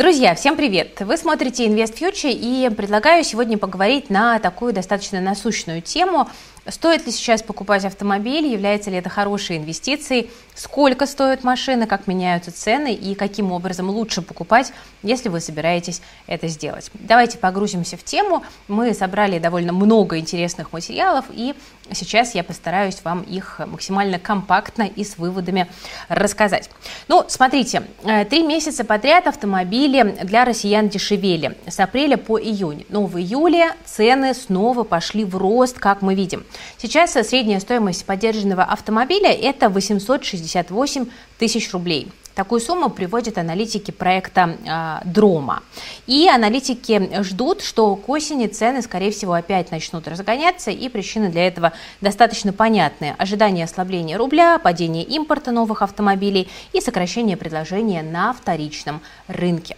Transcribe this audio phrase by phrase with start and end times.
[0.00, 0.98] Друзья, всем привет!
[1.00, 6.26] Вы смотрите Invest Future и предлагаю сегодня поговорить на такую достаточно насущную тему–
[6.70, 8.46] Стоит ли сейчас покупать автомобиль?
[8.46, 10.30] Является ли это хорошей инвестицией?
[10.54, 11.86] Сколько стоят машины?
[11.86, 12.94] Как меняются цены?
[12.94, 14.72] И каким образом лучше покупать,
[15.02, 16.90] если вы собираетесь это сделать?
[16.94, 18.44] Давайте погрузимся в тему.
[18.68, 21.54] Мы собрали довольно много интересных материалов, и
[21.92, 25.66] сейчас я постараюсь вам их максимально компактно и с выводами
[26.08, 26.70] рассказать.
[27.08, 32.84] Ну, смотрите, э, три месяца подряд автомобили для россиян дешевели с апреля по июнь.
[32.88, 36.44] Но в июле цены снова пошли в рост, как мы видим.
[36.78, 41.06] Сейчас средняя стоимость поддержанного автомобиля– это 868
[41.38, 42.10] тысяч рублей.
[42.34, 45.62] Такую сумму приводят аналитики проекта э, Дрома.
[46.06, 51.46] И аналитики ждут, что к осени цены, скорее всего, опять начнут разгоняться, и причины для
[51.46, 53.14] этого достаточно понятны.
[53.18, 59.76] Ожидание ослабления рубля, падение импорта новых автомобилей и сокращение предложения на вторичном рынке.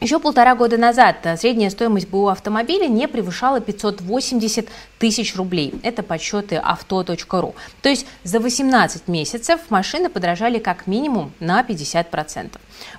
[0.00, 4.66] Еще полтора года назад э, средняя стоимость БУ автомобиля не превышала 580
[4.98, 5.74] тысяч рублей.
[5.82, 7.54] Это подсчеты авто.ру.
[7.82, 12.52] То есть за 18 месяцев машины подорожали как минимум на 50%.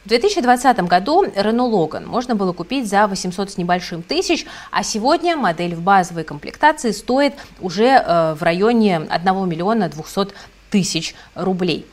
[0.05, 5.35] В 2020 году Renault Logan можно было купить за 800 с небольшим тысяч, а сегодня
[5.35, 10.35] модель в базовой комплектации стоит уже э, в районе 1 миллиона 200
[10.69, 11.85] тысяч рублей.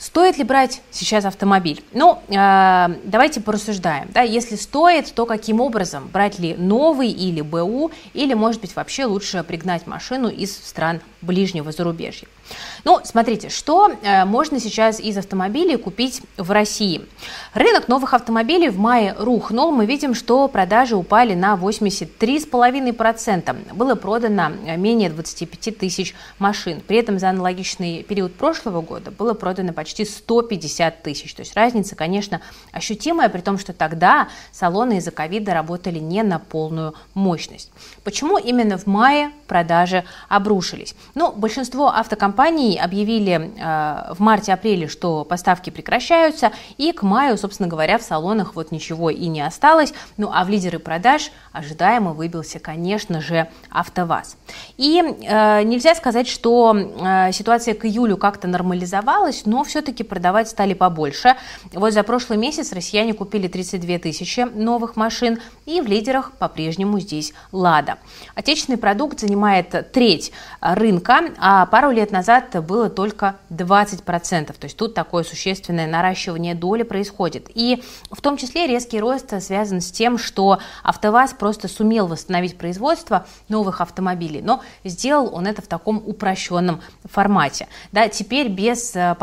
[0.00, 1.84] Стоит ли брать сейчас автомобиль?
[1.92, 4.08] Ну, э, давайте порассуждаем.
[4.14, 6.08] Да, если стоит, то каким образом?
[6.10, 11.70] Брать ли новый или БУ, или, может быть, вообще лучше пригнать машину из стран ближнего
[11.70, 12.28] зарубежья?
[12.84, 17.02] Ну, смотрите, что э, можно сейчас из автомобилей купить в России?
[17.52, 19.70] Рынок новых автомобилей в мае рухнул.
[19.70, 23.74] Мы видим, что продажи упали на 83,5%.
[23.74, 26.80] Было продано э, менее 25 тысяч машин.
[26.86, 31.34] При этом за аналогичный период прошлого года было продано почти 150 тысяч.
[31.34, 32.40] То есть разница, конечно,
[32.72, 37.70] ощутимая, при том, что тогда салоны из-за ковида работали не на полную мощность.
[38.04, 40.94] Почему именно в мае продажи обрушились?
[41.14, 47.98] Ну, большинство автокомпаний объявили э, в марте-апреле, что поставки прекращаются, и к маю, собственно говоря,
[47.98, 49.92] в салонах вот ничего и не осталось.
[50.16, 54.36] Ну а в лидеры продаж ожидаемо выбился, конечно же, АвтоВАЗ.
[54.76, 60.74] И э, нельзя сказать, что э, ситуация к июлю как-то нормализовалась, но все-таки продавать стали
[60.74, 61.36] побольше.
[61.72, 67.32] Вот за прошлый месяц россияне купили 32 тысячи новых машин, и в лидерах по-прежнему здесь
[67.50, 67.96] «Лада».
[68.34, 74.52] Отечественный продукт занимает треть рынка, а пару лет назад было только 20%.
[74.52, 77.48] То есть тут такое существенное наращивание доли происходит.
[77.54, 83.26] И в том числе резкий рост связан с тем, что АвтоВАЗ просто сумел восстановить производство
[83.48, 87.66] новых автомобилей, но сделал он это в таком упрощенном формате.
[87.92, 89.14] Да, теперь без э,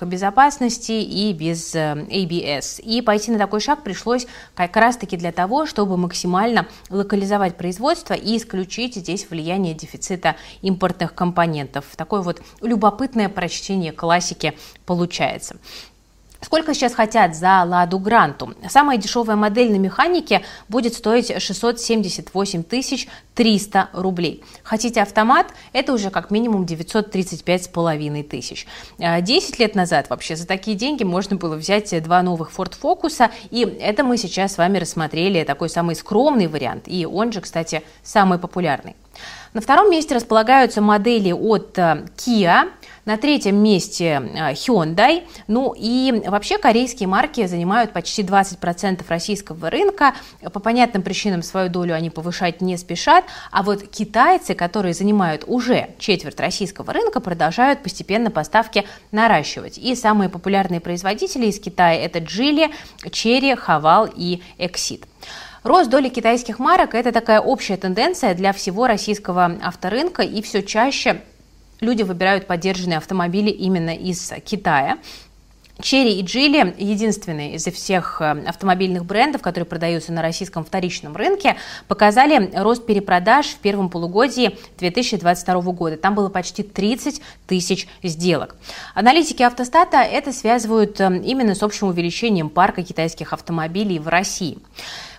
[0.00, 2.80] подушек безопасности и без э, ABS.
[2.82, 8.36] И пойти на такой шаг пришлось как раз-таки для того, чтобы максимально локализовать производство и
[8.36, 11.84] исключить здесь влияние дефицита импортных компонентов.
[11.96, 14.54] Такой вот любопытное прочтение классики
[14.86, 15.56] получается.
[16.40, 18.54] Сколько сейчас хотят за Ладу Гранту?
[18.68, 22.64] Самая дешевая модель на механике будет стоить 678
[23.34, 24.42] 300 рублей.
[24.62, 25.48] Хотите автомат?
[25.72, 28.66] Это уже как минимум 935 с половиной тысяч.
[28.98, 33.62] 10 лет назад вообще за такие деньги можно было взять два новых Ford Focus, и
[33.62, 38.38] это мы сейчас с вами рассмотрели такой самый скромный вариант, и он же, кстати, самый
[38.38, 38.96] популярный.
[39.52, 42.70] На втором месте располагаются модели от э, Kia,
[43.04, 45.26] на третьем месте э, Hyundai.
[45.46, 50.14] Ну и вообще корейские марки занимают почти 20% российского рынка.
[50.52, 53.24] По понятным причинам свою долю они повышать не спешат.
[53.50, 59.78] А вот китайцы, которые занимают уже четверть российского рынка, продолжают постепенно поставки наращивать.
[59.78, 62.72] И самые популярные производители из Китая это Geely,
[63.04, 65.04] Cherry, Haval и Exit.
[65.62, 71.20] Рост доли китайских марок– это такая общая тенденция для всего российского авторынка, и все чаще
[71.80, 74.98] люди выбирают поддержанные автомобили именно из Китая.
[75.82, 81.56] Черри и Джили единственные из всех э, автомобильных брендов, которые продаются на российском вторичном рынке,
[81.88, 85.96] показали рост перепродаж в первом полугодии 2022 года.
[85.96, 88.56] Там было почти 30 тысяч сделок.
[88.94, 94.58] Аналитики автостата это связывают э, именно с общим увеличением парка китайских автомобилей в России.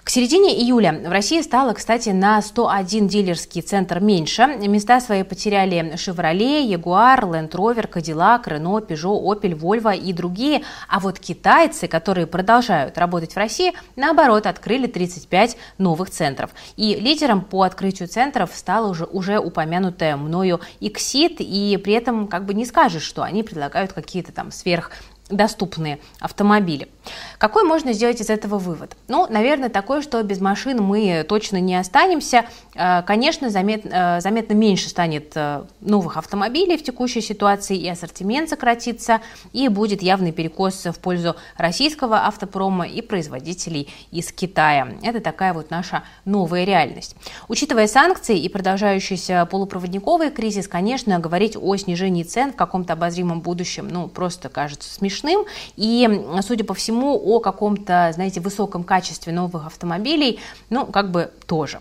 [0.04, 4.48] К середине июля в России стало, кстати, на 101 дилерский центр меньше.
[4.48, 10.64] Места свои потеряли Chevrolet, Jaguar, Land Rover, Cadillac, Renault, Peugeot, Opel, Volvo и другие.
[10.90, 16.50] А вот китайцы, которые продолжают работать в России, наоборот, открыли 35 новых центров.
[16.78, 22.46] И лидером по открытию центров стала уже, уже упомянутая мною Exit, и при этом как
[22.46, 24.92] бы не скажешь, что они предлагают какие-то там сверх
[25.32, 26.90] доступные автомобили.
[27.38, 28.96] Какой можно сделать из этого вывод?
[29.08, 32.46] Ну, наверное, такой, что без машин мы точно не останемся.
[32.76, 38.50] Э, конечно, замет, э, заметно меньше станет э, новых автомобилей в текущей ситуации, и ассортимент
[38.50, 39.22] сократится,
[39.54, 44.88] и будет явный перекос в пользу российского автопрома и производителей из Китая.
[45.02, 47.16] Это такая вот наша новая реальность.
[47.48, 53.88] Учитывая санкции и продолжающийся полупроводниковый кризис, конечно, говорить о снижении цен в каком-то обозримом будущем,
[53.90, 55.46] ну, просто кажется смешным.
[55.76, 60.40] И, судя по всему, о каком-то, знаете, высоком качестве новых автомобилей,
[60.70, 61.80] ну, как бы тоже.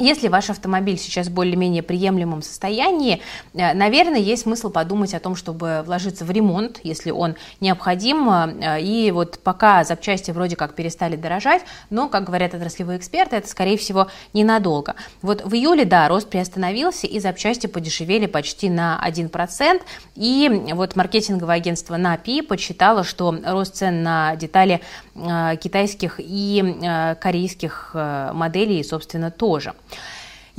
[0.00, 3.20] Если ваш автомобиль сейчас в более-менее приемлемом состоянии,
[3.52, 8.30] э, наверное, есть смысл подумать о том, чтобы вложиться в ремонт, если он необходим.
[8.30, 13.48] Э, и вот пока запчасти вроде как перестали дорожать, но, как говорят отраслевые эксперты, это,
[13.48, 14.94] скорее всего, ненадолго.
[15.20, 19.82] Вот в июле, да, рост приостановился, и запчасти подешевели почти на 1%.
[20.14, 24.80] И вот маркетинговое агентство NAPI подсчитало, что рост цен на детали
[25.16, 29.74] э, китайских и корейских моделей, собственно, тоже.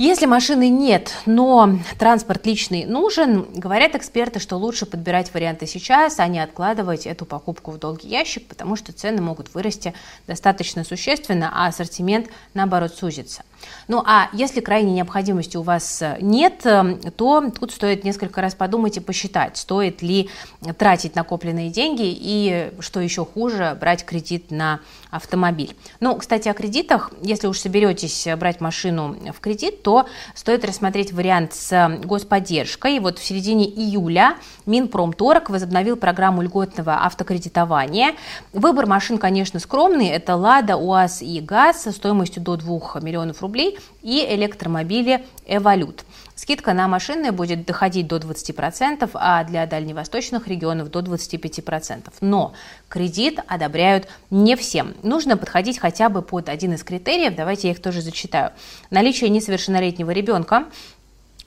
[0.00, 6.26] Если машины нет, но транспорт личный нужен, говорят эксперты, что лучше подбирать варианты сейчас, а
[6.26, 9.92] не откладывать эту покупку в долгий ящик, потому что цены могут вырасти
[10.26, 13.42] достаточно существенно, а ассортимент, наоборот, сузится.
[13.88, 18.54] Ну а если крайней необходимости у вас э, нет, э, то тут стоит несколько раз
[18.54, 20.30] подумать и посчитать, стоит ли
[20.78, 24.80] тратить накопленные деньги и, что еще хуже, брать кредит на
[25.10, 25.74] автомобиль.
[25.98, 27.10] Ну, кстати, о кредитах.
[27.20, 33.00] Если уж соберетесь брать машину в кредит, то стоит рассмотреть вариант с господдержкой.
[33.00, 34.36] Вот в середине июля
[34.66, 38.14] Минпромторг возобновил программу льготного автокредитования.
[38.52, 40.08] Выбор машин, конечно, скромный.
[40.08, 46.04] Это «Лада», «УАЗ» и «ГАЗ» стоимостью до 2 миллионов рублей рублей и электромобили «Эволют».
[46.36, 52.04] Скидка на машины будет доходить до 20%, а для дальневосточных регионов до 25%.
[52.22, 52.54] Но
[52.88, 54.94] кредит одобряют не всем.
[55.02, 57.34] Нужно подходить хотя бы под один из критериев.
[57.34, 58.52] Давайте я их тоже зачитаю.
[58.90, 60.64] Наличие несовершеннолетнего ребенка,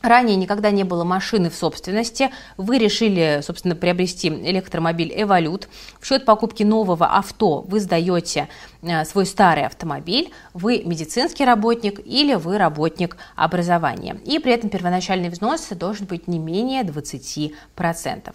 [0.03, 2.29] Ранее никогда не было машины в собственности.
[2.57, 5.69] Вы решили, собственно, приобрести электромобиль «Эволют».
[6.01, 8.50] В счет покупки нового авто вы сдаете
[8.83, 14.19] Э, свой старый автомобиль, вы медицинский работник или вы работник образования.
[14.25, 18.33] И при этом первоначальный взнос должен быть не менее 20%.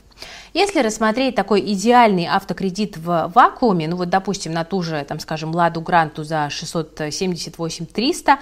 [0.54, 5.54] Если рассмотреть такой идеальный автокредит в вакууме, ну вот, допустим, на ту же, там, скажем,
[5.54, 8.38] Ладу Гранту за 678 300,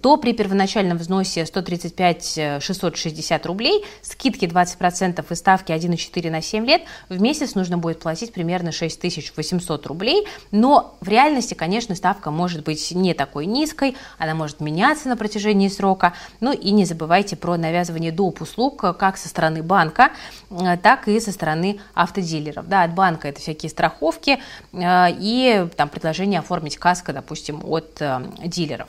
[0.00, 6.82] то при первоначальном взносе 135 660 рублей, скидки 20% и ставки 1,4 на 7 лет,
[7.08, 12.90] в месяц нужно будет платить примерно 6800 рублей, но в реальности конечно, ставка может быть
[12.92, 16.14] не такой низкой, она может меняться на протяжении срока.
[16.40, 18.40] Ну и не забывайте про навязывание доп.
[18.40, 20.10] услуг как со стороны банка,
[20.50, 22.68] э, так и со стороны автодилеров.
[22.68, 24.38] Да, от банка это всякие страховки
[24.72, 28.88] э, и там предложение оформить каско, допустим, от э, дилеров.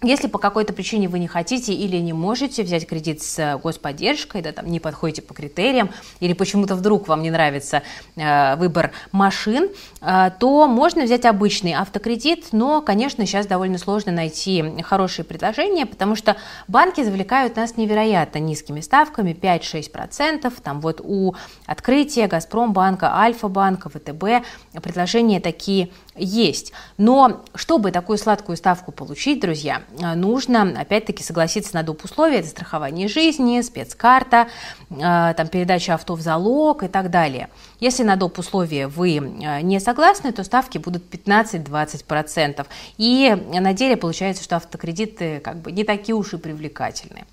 [0.00, 4.52] Если по какой-то причине вы не хотите или не можете взять кредит с господдержкой, да,
[4.52, 5.90] там не подходите по критериям,
[6.20, 7.82] или почему-то вдруг вам не нравится
[8.14, 9.64] э, выбор машин,
[9.97, 16.14] э, то можно взять обычный автокредит, но, конечно, сейчас довольно сложно найти хорошие предложения, потому
[16.14, 16.36] что
[16.68, 21.34] банки завлекают нас невероятно низкими ставками, 5-6%, там вот у
[21.66, 24.46] Открытия, Газпромбанка, Альфа-банка, ВТБ
[24.82, 26.72] предложения такие есть.
[26.96, 32.04] Но чтобы такую сладкую ставку получить, друзья, э, нужно опять-таки согласиться на доп.
[32.04, 32.38] условия.
[32.38, 34.48] Это страхование жизни, спецкарта,
[34.90, 37.48] э, там, передача авто в залог и так далее.
[37.80, 38.38] Если на доп.
[38.38, 39.18] условия вы
[39.62, 42.66] не согласны, то ставки будут 15-20%.
[42.98, 47.24] И на деле получается, что автокредиты как бы не такие уж и привлекательные.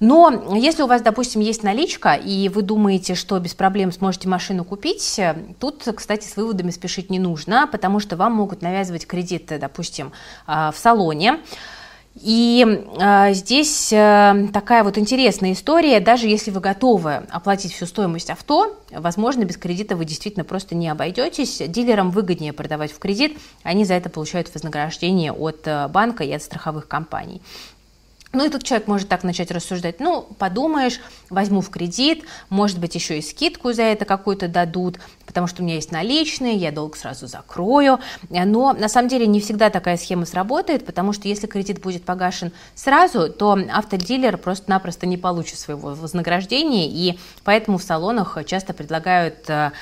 [0.00, 4.64] Но если у вас, допустим, есть наличка, и вы думаете, что без проблем сможете машину
[4.64, 5.20] купить,
[5.60, 10.10] тут, кстати, с выводами спешить не нужно, потому что вам могут навязывать кредиты, допустим,
[10.44, 11.38] а, в салоне.
[12.14, 15.98] И э, здесь э, такая вот интересная история.
[15.98, 20.88] Даже если вы готовы оплатить всю стоимость авто, возможно, без кредита вы действительно просто не
[20.88, 21.62] обойдетесь.
[21.66, 26.42] Дилерам выгоднее продавать в кредит, они за это получают вознаграждение от э, банка и от
[26.42, 27.40] страховых компаний.
[28.32, 32.94] Ну и тут человек может так начать рассуждать, ну, подумаешь, возьму в кредит, может быть,
[32.94, 36.96] еще и скидку за это какую-то дадут, потому что у меня есть наличные, я долг
[36.96, 38.00] сразу закрою.
[38.30, 42.52] Но на самом деле не всегда такая схема сработает, потому что если кредит будет погашен
[42.74, 49.72] сразу, то автодилер просто-напросто не получит своего вознаграждения, и поэтому в салонах часто предлагают э,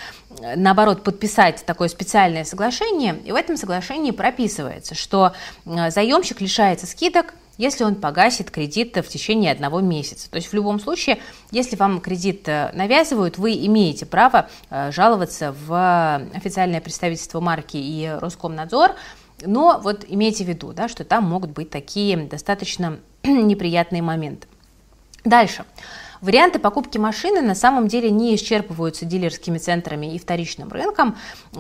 [0.56, 5.32] наоборот, подписать такое специальное соглашение, и в этом соглашении прописывается, что
[5.66, 10.30] э, заемщик лишается скидок, если он погасит кредит в течение одного месяца.
[10.30, 11.18] То есть в любом случае,
[11.50, 18.96] если вам кредит навязывают, вы имеете право жаловаться в официальное представительство марки и Роскомнадзор,
[19.42, 24.46] но вот имейте в виду, да, что там могут быть такие достаточно неприятные моменты.
[25.24, 25.64] Дальше.
[26.20, 31.16] Варианты покупки машины на самом деле не исчерпываются дилерскими центрами и вторичным рынком.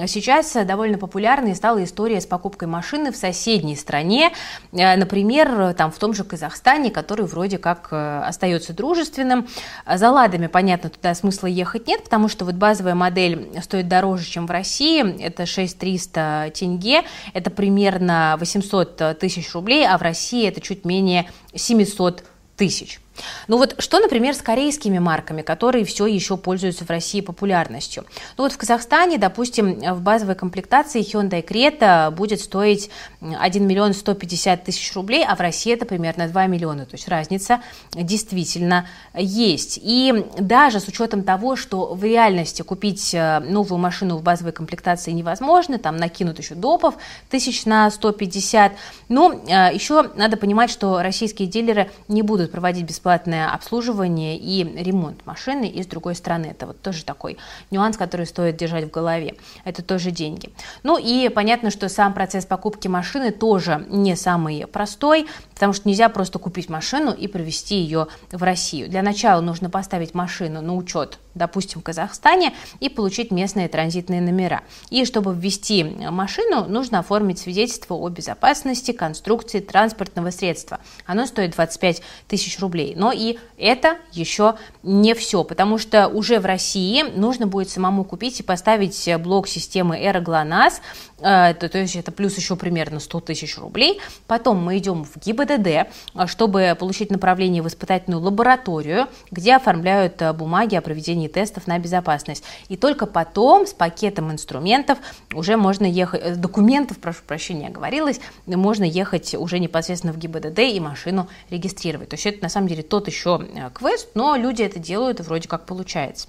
[0.06, 4.32] Сейчас довольно популярной стала история с покупкой машины в соседней стране,
[4.72, 9.48] э, например, там в том же Казахстане, который вроде как э, остается дружественным.
[9.86, 14.46] За ладами, понятно, туда смысла ехать нет, потому что вот базовая модель стоит дороже, чем
[14.46, 20.84] в России, это 6300 тенге, это примерно 800 тысяч рублей, а в России это чуть
[20.84, 22.24] менее 700
[22.56, 23.00] тысяч.
[23.48, 28.04] Ну вот что, например, с корейскими марками, которые все еще пользуются в России популярностью?
[28.36, 32.90] Ну вот в Казахстане, допустим, в базовой комплектации Hyundai Creta будет стоить
[33.20, 36.86] 1 миллион 150 тысяч рублей, а в России это примерно 2 миллиона.
[36.86, 37.60] То есть разница
[37.92, 39.78] действительно есть.
[39.82, 45.10] И даже с учетом того, что в реальности купить э, новую машину в базовой комплектации
[45.10, 46.94] невозможно, там накинут еще допов
[47.28, 48.72] тысяч на 150,
[49.08, 54.62] ну, э, еще надо понимать, что российские дилеры не будут проводить бесплатно бесплатное обслуживание и
[54.62, 57.38] ремонт машины, и с другой стороны, это вот тоже такой
[57.70, 59.36] нюанс, который стоит держать в голове.
[59.64, 60.50] Это тоже деньги.
[60.82, 66.10] Ну и понятно, что сам процесс покупки машины тоже не самый простой, потому что нельзя
[66.10, 68.90] просто купить машину и привезти ее в Россию.
[68.90, 74.62] Для начала нужно поставить машину на учет допустим, в Казахстане, и получить местные транзитные номера.
[74.90, 80.80] И чтобы ввести машину, нужно оформить свидетельство о безопасности конструкции транспортного средства.
[81.06, 82.94] Оно стоит 25 тысяч рублей.
[82.96, 88.40] Но и это еще не все, потому что уже в России нужно будет самому купить
[88.40, 90.80] и поставить блок системы Эра ГЛОНАСС,
[91.20, 94.00] э, то, есть это плюс еще примерно 100 тысяч рублей.
[94.26, 95.90] Потом мы идем в ГИБДД,
[96.26, 101.78] чтобы получить направление в испытательную лабораторию, где оформляют э, бумаги о проведении проведении тестов на
[101.78, 102.44] безопасность.
[102.68, 104.98] И только потом с пакетом инструментов
[105.34, 110.80] уже можно ехать, э, документов, прошу прощения, говорилось, можно ехать уже непосредственно в ГИБДД и
[110.80, 112.08] машину регистрировать.
[112.08, 115.22] То есть это на самом деле тот еще э, квест, но люди это делают и
[115.22, 116.28] вроде как получается.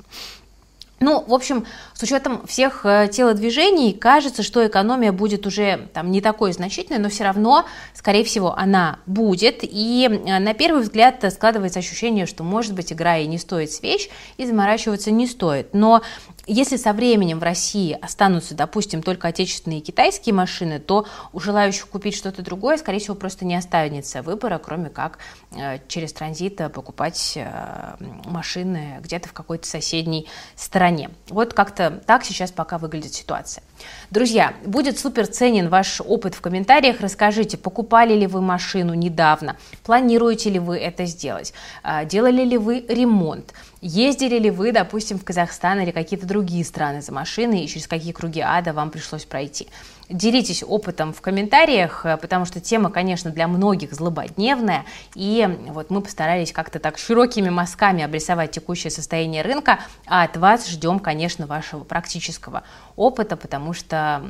[1.01, 1.65] Ну, в общем,
[1.95, 7.09] с учетом всех э, телодвижений, кажется, что экономия будет уже там не такой значительной, но
[7.09, 7.65] все равно,
[7.95, 9.59] скорее всего, она будет.
[9.63, 14.09] И э, на первый взгляд складывается ощущение, что, может быть, игра и не стоит свеч,
[14.37, 15.73] и заморачиваться не стоит.
[15.73, 16.03] Но
[16.47, 21.87] если со временем в России останутся, допустим, только отечественные и китайские машины, то у желающих
[21.87, 25.19] купить что-то другое, скорее всего, просто не останется выбора, кроме как
[25.51, 27.95] э, через транзит покупать э,
[28.25, 31.09] машины где-то в какой-то соседней стране.
[31.29, 33.63] Вот как-то так сейчас пока выглядит ситуация.
[34.09, 37.01] Друзья, будет супер ценен ваш опыт в комментариях.
[37.01, 42.85] Расскажите, покупали ли вы машину недавно, планируете ли вы это сделать, э, делали ли вы
[42.87, 47.87] ремонт, Ездили ли вы, допустим, в Казахстан или какие-то другие страны за машиной и через
[47.87, 49.67] какие круги ада вам пришлось пройти?
[50.07, 54.85] Делитесь опытом в комментариях, э, потому что тема, конечно, для многих злободневная,
[55.15, 60.69] и вот мы постарались как-то так широкими мазками обрисовать текущее состояние рынка, а от вас
[60.69, 62.61] ждем, конечно, вашего практического
[62.95, 64.21] опыта, потому что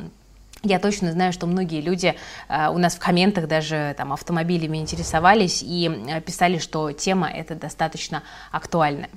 [0.63, 2.15] я точно знаю, что многие люди
[2.47, 7.53] э, у нас в комментах даже там автомобилями интересовались и э, писали, что тема эта
[7.55, 9.09] достаточно актуальная.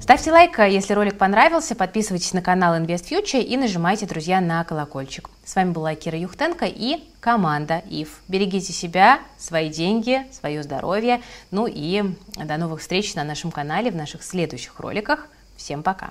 [0.00, 5.28] Ставьте лайк, если ролик понравился, подписывайтесь на канал Invest Future и нажимайте, друзья, на колокольчик.
[5.44, 8.22] С вами была Кира Юхтенко и команда ИФ.
[8.26, 11.20] Берегите себя, свои деньги, свое здоровье.
[11.50, 12.02] Ну и
[12.36, 15.28] до новых встреч на нашем канале в наших следующих роликах.
[15.56, 16.10] Всем пока!